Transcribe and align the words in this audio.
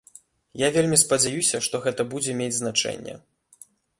Я 0.61 0.69
вельмі 0.77 0.97
спадзяюся, 1.01 1.61
што 1.67 1.83
гэта 1.85 2.01
будзе 2.15 2.35
мець 2.41 2.51
значэнне. 2.63 3.15